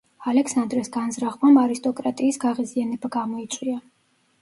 [0.29, 3.81] ალექსანდრეს განზრახვამ არისტოკრატიის გაღიზიანება გამოიწვია.